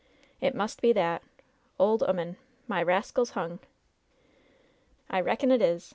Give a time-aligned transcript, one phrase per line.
[0.39, 1.21] It must be that,
[1.79, 3.59] ole 'oman— ^my rascal's hung!"
[5.11, 5.89] "I reckon it is